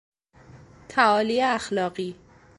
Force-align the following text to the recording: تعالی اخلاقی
تعالی 0.89 1.41
اخلاقی 1.41 2.15